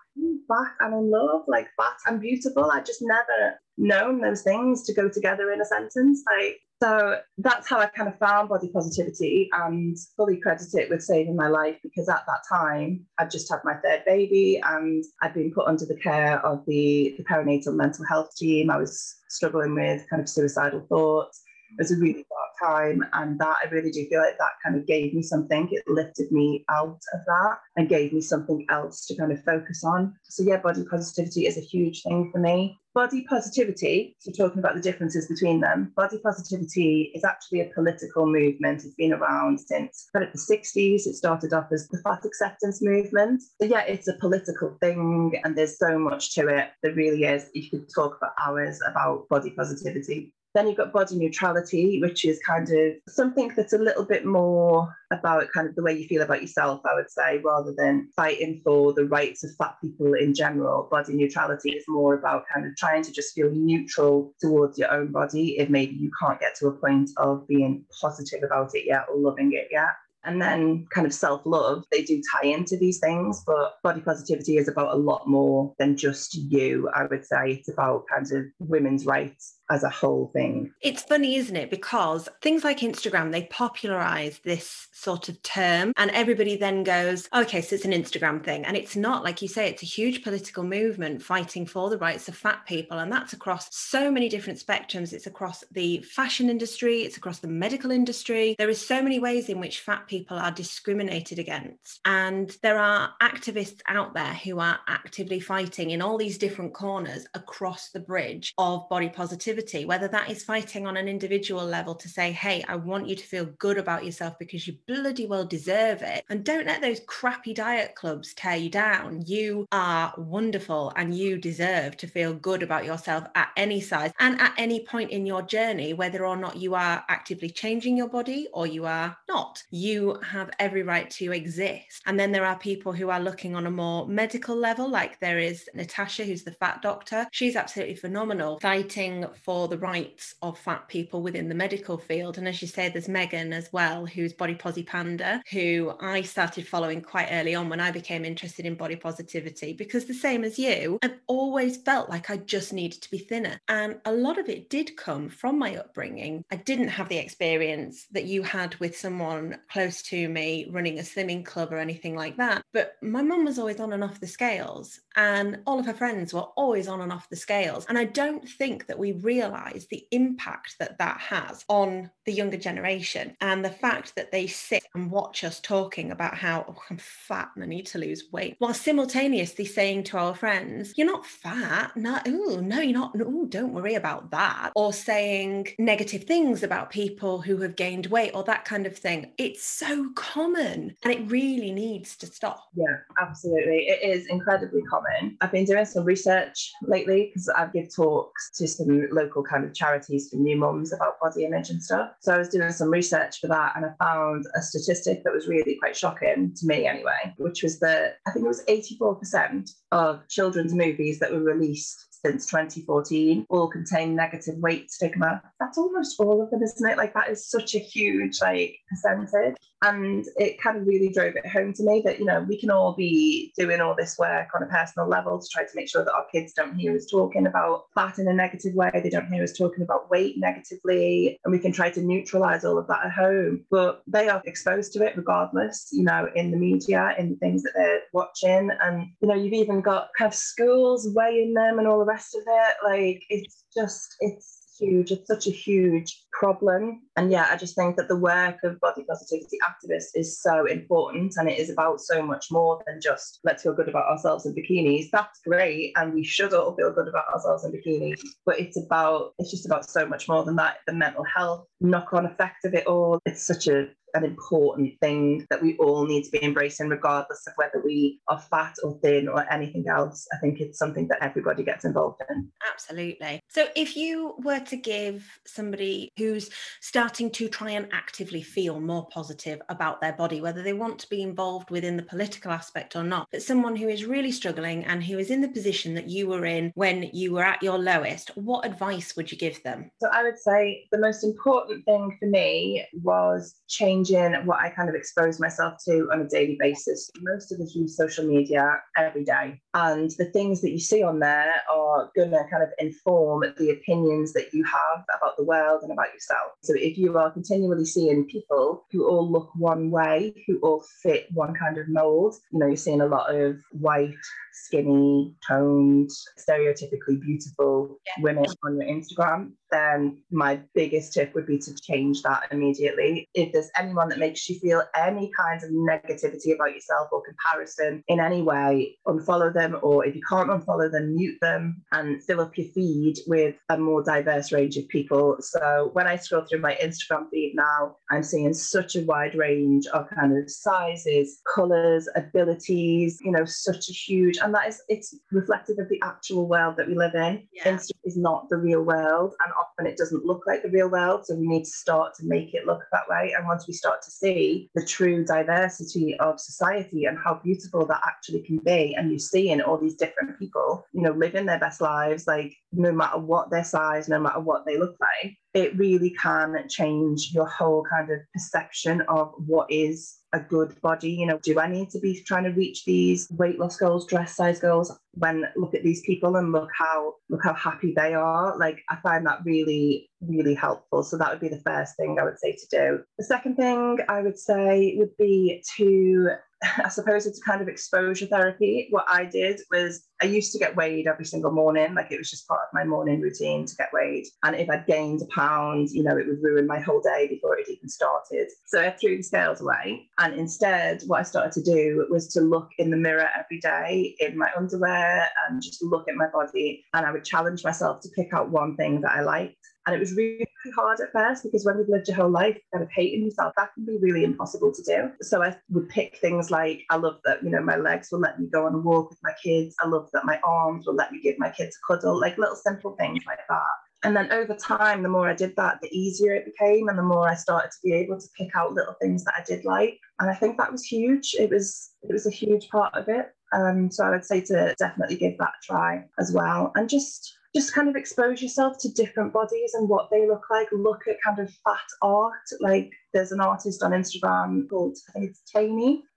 [0.49, 2.71] Back and in love, like fat and beautiful.
[2.71, 6.23] I just never known those things to go together in a sentence.
[6.29, 11.03] Like so that's how I kind of found body positivity and fully credit it with
[11.03, 15.33] saving my life because at that time I'd just had my third baby and I'd
[15.33, 18.71] been put under the care of the, the perinatal mental health team.
[18.71, 21.41] I was struggling with kind of suicidal thoughts.
[21.71, 24.75] It was a really dark time, and that I really do feel like that kind
[24.75, 25.69] of gave me something.
[25.71, 29.83] It lifted me out of that and gave me something else to kind of focus
[29.83, 30.15] on.
[30.23, 34.75] So, yeah, body positivity is a huge thing for me body positivity, so talking about
[34.75, 38.83] the differences between them, body positivity is actually a political movement.
[38.83, 41.07] It's been around since of the 60s.
[41.07, 43.41] It started off as the fat acceptance movement.
[43.61, 46.71] So yeah, it's a political thing and there's so much to it.
[46.83, 47.49] There really is.
[47.53, 50.33] You could talk for hours about body positivity.
[50.55, 54.95] Then you've got body neutrality, which is kind of something that's a little bit more
[55.11, 58.61] about kind of the way you feel about yourself, I would say, rather than fighting
[58.63, 60.87] for the rights of fat people in general.
[60.89, 65.11] Body neutrality is more about kind of trying to just feel neutral towards your own
[65.11, 69.05] body if maybe you can't get to a point of being positive about it yet
[69.09, 69.93] or loving it yet
[70.25, 73.41] and then kind of self love, they do tie into these things.
[73.45, 77.51] But body positivity is about a lot more than just you, I would say.
[77.51, 80.71] It's about kind of women's rights as a whole thing.
[80.81, 81.69] It's funny, isn't it?
[81.69, 87.61] Because things like Instagram, they popularize this sort of term, and everybody then goes, okay,
[87.61, 88.65] so it's an Instagram thing.
[88.65, 92.27] And it's not, like you say, it's a huge political movement fighting for the rights
[92.27, 92.99] of fat people.
[92.99, 95.13] And that's across so many different spectrums.
[95.13, 98.55] It's across the fashion industry, it's across the medical industry.
[98.57, 101.99] There is so many ways in which fat people are discriminated against.
[102.05, 107.25] And there are activists out there who are actively fighting in all these different corners
[107.33, 111.95] across the bridge of body positivity positivity, whether that is fighting on an individual level
[111.95, 115.45] to say, hey, I want you to feel good about yourself because you bloody well
[115.45, 116.23] deserve it.
[116.29, 119.23] And don't let those crappy diet clubs tear you down.
[119.25, 124.39] You are wonderful and you deserve to feel good about yourself at any size and
[124.39, 128.47] at any point in your journey, whether or not you are actively changing your body
[128.53, 129.63] or you are not.
[129.71, 132.01] You have every right to exist.
[132.05, 135.39] And then there are people who are looking on a more medical level, like there
[135.39, 137.27] is Natasha, who's the fat doctor.
[137.31, 142.37] She's absolutely phenomenal, fighting for the rights of fat people within the medical field.
[142.37, 146.67] And as you say, there's Megan as well, who's Body Posi Panda, who I started
[146.67, 150.59] following quite early on when I became interested in body positivity, because the same as
[150.59, 153.59] you, I've always felt like I just needed to be thinner.
[153.67, 156.43] And a lot of it did come from my upbringing.
[156.51, 161.01] I didn't have the experience that you had with someone close to me running a
[161.01, 162.61] slimming club or anything like that.
[162.71, 166.35] But my mum was always on and off the scales, and all of her friends
[166.35, 167.87] were always on and off the scales.
[167.89, 172.33] And I don't think that we really realize the impact that that has on the
[172.33, 176.81] younger generation and the fact that they sit and watch us talking about how oh,
[176.89, 181.07] I'm fat and I need to lose weight while simultaneously saying to our friends, You're
[181.07, 181.95] not fat.
[181.95, 183.17] No, ooh, no, you're not.
[183.49, 184.71] Don't worry about that.
[184.75, 189.31] Or saying negative things about people who have gained weight or that kind of thing.
[189.37, 192.67] It's so common and it really needs to stop.
[192.75, 193.87] Yeah, absolutely.
[193.87, 195.37] It is incredibly common.
[195.41, 199.73] I've been doing some research lately because I've give talks to some local kind of
[199.73, 202.11] charities for new moms about body image and stuff.
[202.19, 205.47] So I was doing some research for that and I found a statistic that was
[205.47, 210.27] really quite shocking to me anyway, which was that I think it was 84% of
[210.27, 215.41] children's movies that were released since 2014 all contain negative weight stigma.
[215.59, 216.97] That's almost all of them, isn't it?
[216.97, 219.55] Like that is such a huge like percentage.
[219.81, 222.69] And it kind of really drove it home to me that, you know, we can
[222.69, 226.03] all be doing all this work on a personal level to try to make sure
[226.03, 228.91] that our kids don't hear us talking about fat in a negative way.
[228.93, 231.39] They don't hear us talking about weight negatively.
[231.45, 233.65] And we can try to neutralize all of that at home.
[233.71, 237.63] But they are exposed to it regardless, you know, in the media, in the things
[237.63, 238.71] that they're watching.
[238.81, 242.35] And, you know, you've even got kind of schools weighing them and all the rest
[242.35, 242.75] of it.
[242.83, 245.11] Like it's just, it's huge.
[245.11, 247.01] It's such a huge problem.
[247.15, 251.33] And yeah, I just think that the work of body positivity activists is so important
[251.37, 254.55] and it is about so much more than just let's feel good about ourselves in
[254.55, 255.09] bikinis.
[255.11, 255.93] That's great.
[255.95, 258.19] And we should all feel good about ourselves in bikinis.
[258.45, 260.77] But it's about, it's just about so much more than that.
[260.87, 263.19] The mental health knock on effect of it all.
[263.25, 267.53] It's such a an important thing that we all need to be embracing, regardless of
[267.55, 270.27] whether we are fat or thin or anything else.
[270.33, 272.49] I think it's something that everybody gets involved in.
[272.71, 273.41] Absolutely.
[273.49, 276.49] So, if you were to give somebody who's
[276.81, 281.09] starting to try and actively feel more positive about their body, whether they want to
[281.09, 285.03] be involved within the political aspect or not, but someone who is really struggling and
[285.03, 288.31] who is in the position that you were in when you were at your lowest,
[288.35, 289.89] what advice would you give them?
[290.01, 293.55] So, I would say the most important thing for me was
[294.03, 297.09] changing what I kind of expose myself to on a daily basis.
[297.21, 301.19] Most of us use social media every day, and the things that you see on
[301.19, 305.81] there are going to kind of inform the opinions that you have about the world
[305.83, 306.51] and about yourself.
[306.63, 311.27] So, if you are continually seeing people who all look one way, who all fit
[311.33, 314.13] one kind of mold, you know, you're seeing a lot of white,
[314.53, 318.23] skinny, toned, stereotypically beautiful yeah.
[318.23, 323.29] women on your Instagram, then my biggest tip would be to change that immediately.
[323.33, 328.03] If there's anyone that makes you feel any kind of negativity about yourself or comparison
[328.07, 332.39] in any way, unfollow them, or if you can't unfollow them, mute them and fill
[332.39, 335.37] up your feed with a more diverse range of people.
[335.39, 339.87] So when I scroll through my Instagram feed now, I'm seeing such a wide range
[339.87, 345.15] of kind of sizes, colors, abilities, you know, such a huge, and that is, it's
[345.31, 347.47] reflective of the actual world that we live in.
[347.53, 347.73] Yeah.
[347.73, 349.33] Instagram is not the real world.
[349.43, 351.25] And often it doesn't look like the real world.
[351.25, 353.33] So we need to start to make it look that way.
[353.37, 358.01] And once we start to see the true diversity of society and how beautiful that
[358.05, 361.59] actually can be, and you see in all these different people, you know, living their
[361.59, 365.77] best lives, like no matter what their size, no matter what they look like, it
[365.77, 371.11] really can change your whole kind of perception of what is a good body.
[371.11, 374.35] You know, do I need to be trying to reach these weight loss goals, dress
[374.35, 374.95] size goals?
[375.13, 378.55] When look at these people and look how look how happy they are.
[378.57, 381.03] Like I find that really, really helpful.
[381.03, 382.99] So that would be the first thing I would say to do.
[383.17, 386.29] The second thing I would say would be to
[386.83, 388.87] I suppose it's kind of exposure therapy.
[388.89, 392.29] What I did was I used to get weighed every single morning, like it was
[392.29, 394.25] just part of my morning routine to get weighed.
[394.43, 397.57] And if I'd gained a pound, you know, it would ruin my whole day before
[397.57, 398.49] it even started.
[398.65, 400.09] So I threw the scales away.
[400.17, 404.15] And instead, what I started to do was to look in the mirror every day
[404.19, 406.83] in my underwear and just look at my body.
[406.93, 409.55] And I would challenge myself to pick out one thing that I liked.
[409.89, 412.83] And it was really hard at first because when you've lived your whole life kind
[412.83, 415.11] of hating yourself, that can be really impossible to do.
[415.19, 418.39] So I would pick things like I love that, you know, my legs will let
[418.39, 419.75] me go on a walk with my kids.
[419.79, 422.55] I love that my arms will let me give my kids a cuddle, like little
[422.55, 423.63] simple things like that.
[424.03, 427.03] And then over time, the more I did that, the easier it became, and the
[427.03, 429.97] more I started to be able to pick out little things that I did like.
[430.19, 431.35] And I think that was huge.
[431.37, 433.25] It was it was a huge part of it.
[433.51, 437.38] Um, so I would say to definitely give that a try as well, and just
[437.55, 440.67] just kind of expose yourself to different bodies and what they look like.
[440.71, 442.33] Look at kind of fat art.
[442.59, 445.41] Like there's an artist on Instagram called, I it's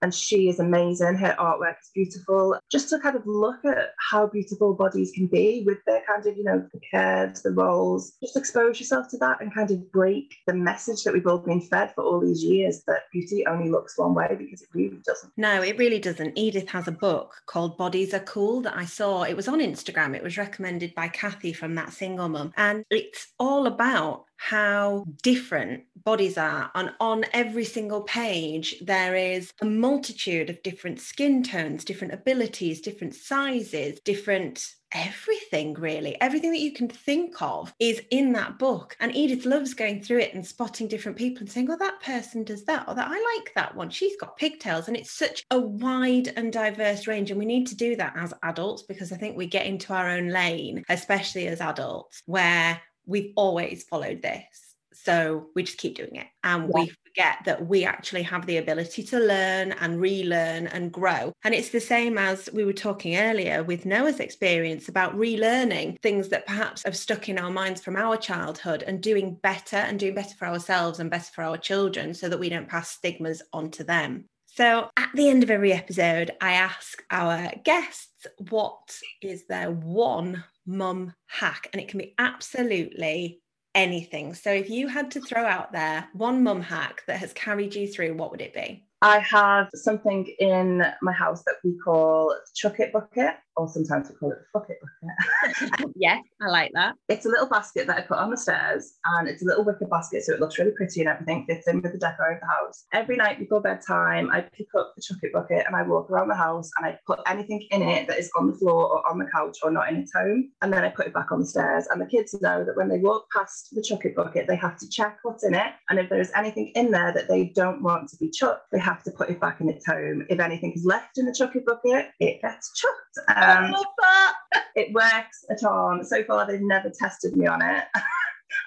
[0.01, 1.15] and she is amazing.
[1.15, 2.59] Her artwork is beautiful.
[2.71, 6.37] Just to kind of look at how beautiful bodies can be with their kind of,
[6.37, 8.13] you know, the curves, the rolls.
[8.21, 11.61] Just expose yourself to that and kind of break the message that we've all been
[11.61, 15.31] fed for all these years that beauty only looks one way because it really doesn't.
[15.37, 16.37] No, it really doesn't.
[16.37, 19.23] Edith has a book called Bodies Are Cool that I saw.
[19.23, 20.15] It was on Instagram.
[20.15, 22.53] It was recommended by Kathy from that single mum.
[22.57, 26.71] And it's all about how different bodies are.
[26.75, 32.81] And on every single page, there is a multitude of different skin tones, different abilities,
[32.81, 38.95] different sizes, different everything really everything that you can think of is in that book
[38.99, 42.43] and edith loves going through it and spotting different people and saying oh that person
[42.43, 45.59] does that or that i like that one she's got pigtails and it's such a
[45.59, 49.35] wide and diverse range and we need to do that as adults because i think
[49.35, 54.73] we get into our own lane especially as adults where we've always followed this.
[54.93, 56.27] So we just keep doing it.
[56.43, 56.69] And yeah.
[56.73, 61.33] we forget that we actually have the ability to learn and relearn and grow.
[61.43, 66.29] And it's the same as we were talking earlier with Noah's experience about relearning things
[66.29, 70.15] that perhaps have stuck in our minds from our childhood and doing better and doing
[70.15, 73.83] better for ourselves and better for our children so that we don't pass stigmas onto
[73.83, 74.25] them.
[74.45, 80.43] So at the end of every episode, I ask our guests what is their one
[80.65, 81.69] mum hack?
[81.71, 83.41] And it can be absolutely
[83.75, 84.33] anything.
[84.33, 87.87] So if you had to throw out there one mum hack that has carried you
[87.87, 88.85] through, what would it be?
[89.01, 93.35] I have something in my house that we call Chuck It Bucket.
[93.55, 95.93] Or sometimes we call it the fuck it bucket.
[95.95, 96.95] yes, I like that.
[97.09, 99.85] It's a little basket that I put on the stairs and it's a little wicker
[99.85, 102.47] basket so it looks really pretty and everything fits in with the decor of the
[102.47, 102.85] house.
[102.93, 106.35] Every night before bedtime, I pick up the it bucket and I walk around the
[106.35, 109.29] house and I put anything in it that is on the floor or on the
[109.33, 110.49] couch or not in its home.
[110.61, 111.87] And then I put it back on the stairs.
[111.91, 114.89] And the kids know that when they walk past the it bucket, they have to
[114.89, 115.73] check what's in it.
[115.89, 119.03] And if there's anything in there that they don't want to be chucked, they have
[119.03, 120.25] to put it back in its home.
[120.29, 123.29] If anything is left in the it bucket, it gets chucked.
[123.29, 124.33] Um, Um, love that.
[124.75, 126.03] It works a ton.
[126.03, 127.83] So far, they've never tested me on it.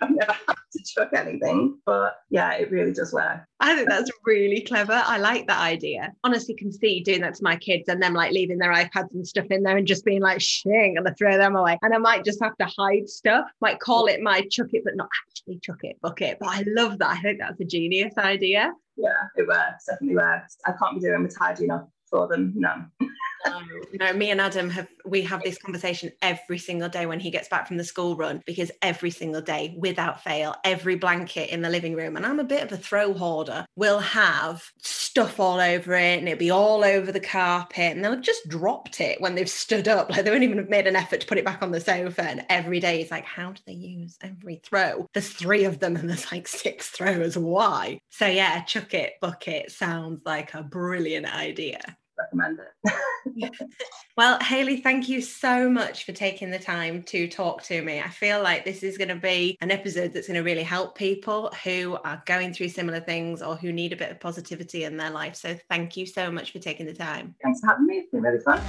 [0.01, 3.41] I've never had to chuck anything, but yeah, it really does work.
[3.61, 5.01] I think that's really clever.
[5.05, 6.12] I like that idea.
[6.24, 9.27] Honestly, can see doing that to my kids and them like leaving their iPads and
[9.27, 11.79] stuff in there and just being like, shit, I'm gonna throw them away.
[11.83, 14.97] And I might just have to hide stuff, might call it my chuck it, but
[14.97, 16.39] not actually chuck it bucket.
[16.41, 17.11] But I love that.
[17.11, 18.72] I think that's a genius idea.
[18.97, 20.57] Yeah, it works, definitely works.
[20.66, 22.53] I can't be doing with tidy enough for them.
[22.57, 22.85] No.
[23.47, 27.30] no, no, me and Adam have we have this conversation every single day when he
[27.30, 31.62] gets back from the school run because every single day, without fail, every blanket in
[31.62, 35.61] the living room, and I'm a bit of a throw hoarder, will have stuff all
[35.61, 39.20] over it and it'll be all over the carpet, and they'll have just dropped it
[39.20, 40.11] when they've stood up.
[40.11, 42.22] Like they won't even have made an effort to put it back on the sofa.
[42.22, 45.07] And every day it's like, how do they use every throw?
[45.14, 47.36] There's three of them and there's like six throws.
[47.36, 47.99] Why?
[48.11, 51.80] So yeah, chuck it bucket sounds like a brilliant idea
[52.19, 53.51] recommend it.
[54.17, 58.01] well, Haley, thank you so much for taking the time to talk to me.
[58.01, 60.97] I feel like this is going to be an episode that's going to really help
[60.97, 64.97] people who are going through similar things or who need a bit of positivity in
[64.97, 65.37] their life.
[65.37, 67.35] So thank you so much for taking the time.
[67.43, 67.97] Thanks for having me.
[67.97, 68.61] It's been really fun.